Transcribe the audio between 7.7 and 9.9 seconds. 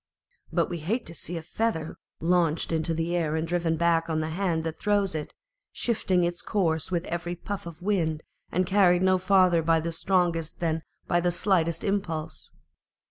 wind, and carried no farther by